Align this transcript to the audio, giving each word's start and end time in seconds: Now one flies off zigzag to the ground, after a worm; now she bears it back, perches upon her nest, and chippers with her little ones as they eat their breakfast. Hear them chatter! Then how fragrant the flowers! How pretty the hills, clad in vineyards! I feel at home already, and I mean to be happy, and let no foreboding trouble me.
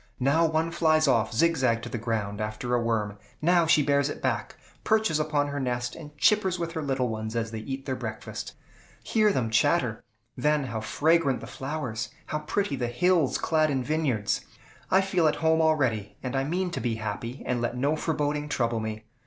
Now 0.19 0.47
one 0.47 0.71
flies 0.71 1.07
off 1.07 1.31
zigzag 1.31 1.83
to 1.83 1.87
the 1.89 1.99
ground, 1.99 2.41
after 2.41 2.73
a 2.73 2.81
worm; 2.81 3.19
now 3.39 3.67
she 3.67 3.83
bears 3.83 4.09
it 4.09 4.19
back, 4.19 4.55
perches 4.83 5.19
upon 5.19 5.49
her 5.49 5.59
nest, 5.59 5.95
and 5.95 6.17
chippers 6.17 6.57
with 6.57 6.71
her 6.71 6.81
little 6.81 7.07
ones 7.07 7.35
as 7.35 7.51
they 7.51 7.59
eat 7.59 7.85
their 7.85 7.95
breakfast. 7.95 8.53
Hear 9.03 9.31
them 9.31 9.51
chatter! 9.51 10.03
Then 10.35 10.63
how 10.63 10.81
fragrant 10.81 11.39
the 11.39 11.45
flowers! 11.45 12.09
How 12.25 12.39
pretty 12.39 12.75
the 12.75 12.87
hills, 12.87 13.37
clad 13.37 13.69
in 13.69 13.83
vineyards! 13.83 14.41
I 14.89 15.01
feel 15.01 15.27
at 15.27 15.35
home 15.35 15.61
already, 15.61 16.17
and 16.23 16.35
I 16.35 16.45
mean 16.45 16.71
to 16.71 16.81
be 16.81 16.95
happy, 16.95 17.43
and 17.45 17.61
let 17.61 17.77
no 17.77 17.95
foreboding 17.95 18.49
trouble 18.49 18.79
me. 18.79 19.03